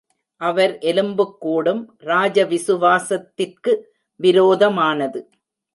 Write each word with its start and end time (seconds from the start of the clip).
அவர் 0.37 0.77
எலும்புக் 0.77 1.37
கூடும் 1.39 1.95
ராஜ 1.97 2.45
விசுவாசத்திற்கு 2.45 3.75
விரோதமானது. 4.15 5.29